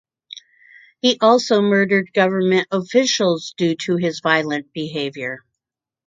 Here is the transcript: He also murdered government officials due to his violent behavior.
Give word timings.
He 1.01 1.19
also 1.21 1.61
murdered 1.61 2.11
government 2.11 2.69
officials 2.71 3.53
due 3.55 3.75
to 3.85 3.97
his 3.97 4.19
violent 4.19 4.73
behavior. 4.73 5.45